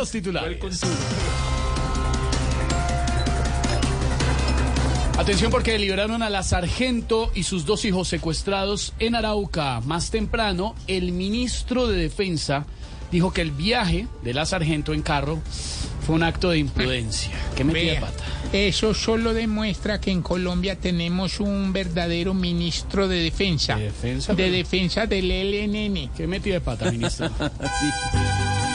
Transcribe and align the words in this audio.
los 0.00 0.10
titulares. 0.10 0.58
Atención 5.18 5.50
porque 5.50 5.78
liberaron 5.78 6.22
a 6.22 6.30
la 6.30 6.42
sargento 6.42 7.30
y 7.34 7.42
sus 7.42 7.66
dos 7.66 7.84
hijos 7.84 8.08
secuestrados 8.08 8.94
en 8.98 9.14
Arauca. 9.14 9.82
Más 9.82 10.10
temprano, 10.10 10.74
el 10.86 11.12
ministro 11.12 11.86
de 11.86 11.98
Defensa 11.98 12.64
dijo 13.12 13.34
que 13.34 13.42
el 13.42 13.50
viaje 13.50 14.06
de 14.22 14.32
la 14.32 14.46
sargento 14.46 14.94
en 14.94 15.02
carro 15.02 15.38
fue 16.06 16.14
un 16.14 16.22
acto 16.22 16.48
de 16.48 16.58
imprudencia. 16.58 17.32
¿Qué 17.54 17.62
metida 17.62 17.80
de 17.80 17.90
Vea, 17.90 18.00
pata? 18.00 18.24
Eso 18.54 18.94
solo 18.94 19.34
demuestra 19.34 20.00
que 20.00 20.10
en 20.10 20.22
Colombia 20.22 20.76
tenemos 20.76 21.40
un 21.40 21.74
verdadero 21.74 22.32
ministro 22.32 23.06
de 23.06 23.18
defensa. 23.18 23.76
¿De 23.76 23.84
defensa? 23.84 24.32
De 24.32 24.50
defensa 24.50 25.06
del 25.06 25.28
LNN. 25.28 26.10
¿Qué 26.16 26.26
metida 26.26 26.54
de 26.54 26.60
pata, 26.62 26.90
ministro? 26.90 27.26
Hoy 27.38 28.69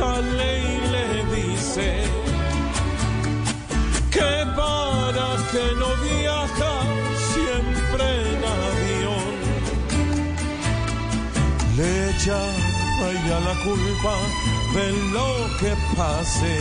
sale 0.00 0.50
y 0.72 0.78
le 0.94 1.06
dice 1.36 1.88
que 4.14 4.32
para 4.58 5.28
que 5.52 5.64
no 5.80 5.90
viaja 6.08 6.74
siempre 7.32 8.04
en 8.30 8.40
avión. 8.60 9.32
Le 11.76 11.88
echa 12.10 12.40
a 13.02 13.06
ella 13.14 13.36
la 13.48 13.56
culpa 13.68 14.14
de 14.76 14.86
lo 15.16 15.30
que 15.60 15.72
pase. 15.98 16.56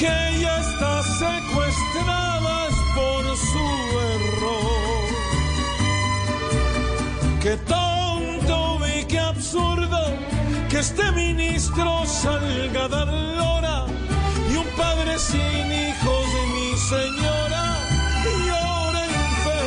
Que 0.00 0.12
ella 0.30 0.54
está 0.66 0.92
secuestrada 1.24 2.52
es 2.70 2.78
por 2.96 3.22
su 3.50 3.66
error. 4.14 5.04
Qué 7.42 7.54
este 10.84 11.12
ministro 11.12 12.04
salga 12.04 12.84
a 12.84 12.88
dar 12.88 13.08
lora 13.08 13.86
y 14.52 14.56
un 14.56 14.66
padre 14.76 15.18
sin 15.18 15.38
hijos 15.40 16.24
de 16.34 16.42
mi 16.54 16.76
señora 16.76 17.64
llora 18.46 19.02
infeliz. 19.06 19.64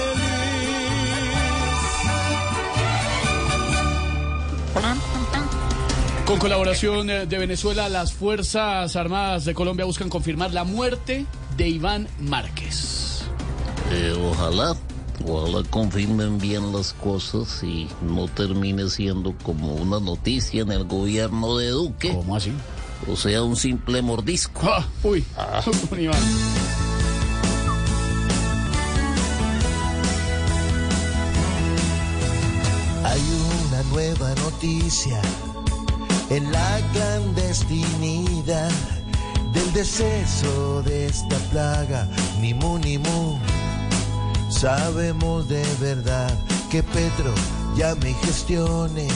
Con 6.27 6.37
colaboración 6.37 7.09
eh, 7.09 7.25
de 7.25 7.37
Venezuela, 7.39 7.89
las 7.89 8.13
Fuerzas 8.13 8.95
Armadas 8.95 9.45
de 9.45 9.55
Colombia 9.55 9.85
buscan 9.85 10.09
confirmar 10.09 10.53
la 10.53 10.65
muerte 10.65 11.25
de 11.57 11.67
Iván 11.67 12.07
Márquez. 12.19 13.23
Eh, 13.89 14.13
ojalá, 14.31 14.75
ojalá 15.25 15.63
confirmen 15.69 16.37
bien 16.37 16.71
las 16.73 16.93
cosas 16.93 17.63
y 17.63 17.87
no 18.01 18.27
termine 18.27 18.89
siendo 18.89 19.33
como 19.43 19.75
una 19.75 19.99
noticia 19.99 20.61
en 20.61 20.71
el 20.71 20.83
gobierno 20.85 21.57
de 21.57 21.69
Duque. 21.69 22.13
¿Cómo 22.13 22.35
así? 22.35 22.51
O 23.11 23.15
sea, 23.15 23.43
un 23.43 23.55
simple 23.55 24.01
mordisco. 24.01 24.61
Ah, 24.63 24.85
uy, 25.03 25.23
Iván. 25.97 26.17
Hay 33.05 33.21
una 33.69 33.83
nueva 33.91 34.35
noticia 34.35 35.21
en 36.29 36.51
la 36.51 36.81
clandestinidad 36.91 38.71
del 39.53 39.73
deceso 39.73 40.83
de 40.83 41.05
esta 41.05 41.37
plaga, 41.51 42.07
ni 42.41 42.53
mu 42.53 42.77
ni 42.79 42.97
mu. 42.97 43.37
Sabemos 44.49 45.47
de 45.47 45.63
verdad 45.79 46.33
que 46.69 46.81
Petro 46.81 47.33
llame 47.75 48.11
y 48.11 48.13
gestione 48.25 49.07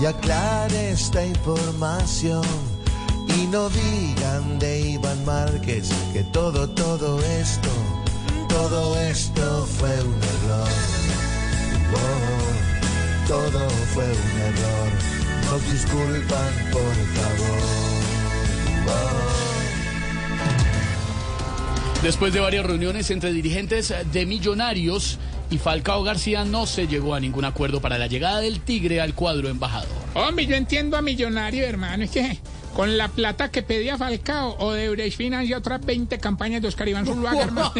y 0.00 0.06
aclare 0.06 0.90
esta 0.90 1.24
información. 1.24 2.44
Y 3.36 3.46
no 3.46 3.68
digan 3.68 4.58
de 4.58 4.80
Iván 4.80 5.24
Márquez 5.24 5.90
que 6.12 6.22
todo, 6.24 6.68
todo 6.68 7.20
esto, 7.20 7.68
todo 8.48 8.98
esto 9.00 9.66
fue 9.78 9.90
un 9.90 10.14
error. 10.14 10.68
Oh, 11.94 13.28
todo 13.28 13.68
fue 13.94 14.04
un 14.04 14.40
error. 14.40 14.90
Nos 15.50 15.72
disculpan, 15.72 16.52
por 16.72 16.94
favor. 17.16 17.94
Después 22.04 22.34
de 22.34 22.40
varias 22.40 22.66
reuniones 22.66 23.10
entre 23.10 23.32
dirigentes 23.32 23.94
de 24.12 24.26
Millonarios 24.26 25.18
y 25.48 25.56
Falcao 25.56 26.02
García 26.02 26.44
no 26.44 26.66
se 26.66 26.86
llegó 26.86 27.14
a 27.14 27.20
ningún 27.20 27.46
acuerdo 27.46 27.80
para 27.80 27.96
la 27.96 28.08
llegada 28.08 28.40
del 28.40 28.60
Tigre 28.60 29.00
al 29.00 29.14
cuadro 29.14 29.48
embajador. 29.48 29.88
Hombre, 30.12 30.44
yo 30.44 30.54
entiendo 30.54 30.98
a 30.98 31.00
Millonario, 31.00 31.64
hermano. 31.64 32.04
Es 32.04 32.10
que 32.10 32.38
con 32.74 32.98
la 32.98 33.08
plata 33.08 33.50
que 33.50 33.62
pedía 33.62 33.96
Falcao 33.96 34.54
o 34.58 34.72
de 34.72 34.90
Brecht 34.90 35.16
financia 35.16 35.56
otras 35.56 35.80
20 35.80 36.18
campañas 36.18 36.60
de 36.60 36.68
Oscar 36.68 36.86
Iván 36.88 37.06
Zuluaga, 37.06 37.40
hermano. 37.44 37.72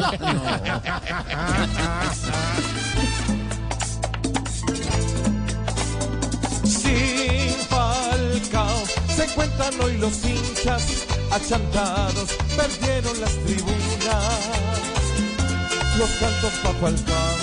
Sin 6.64 7.50
Falcao 7.68 8.84
se 9.14 9.26
cuentan 9.34 9.80
hoy 9.82 9.98
los 9.98 10.24
hinchas 10.24 11.13
achantados 11.34 12.30
perdieron 12.56 13.20
las 13.20 13.32
tribunas. 13.44 14.34
Los 15.98 16.10
cantos 16.20 16.52
Paco 16.62 16.86
Alcao, 16.86 17.36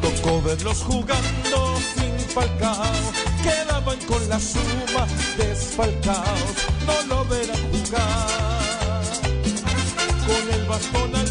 tocó 0.00 0.42
verlos 0.42 0.78
jugando 0.78 1.76
sin 1.94 2.18
Falcao, 2.34 3.12
quedaban 3.42 3.98
con 4.06 4.28
la 4.28 4.38
suma 4.38 5.06
desfalcaos, 5.36 6.56
no 6.86 7.14
lo 7.14 7.24
verán 7.26 7.62
jugar. 7.72 9.02
Con 10.26 10.54
el 10.54 10.66
bastón 10.66 11.16
al 11.16 11.27